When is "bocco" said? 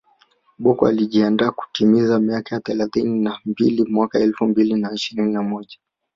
0.61-0.83